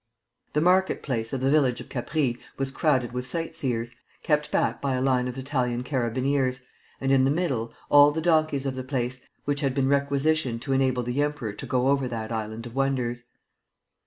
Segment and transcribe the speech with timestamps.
[0.53, 3.91] The market place of the village of Capri was crowded with sight seers,
[4.23, 6.63] kept back by a line of Italian carabiniers,
[6.99, 10.73] and, in the middle, all the donkeys of the place, which had been requisitioned to
[10.73, 13.25] enable the Emperor to go over that island of wonders.